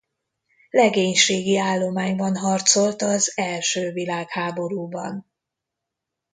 Legénységi 0.69 1.57
állományban 1.57 2.35
harcolt 2.37 3.01
az 3.01 3.33
első 3.37 3.91
világháborúban. 3.91 5.31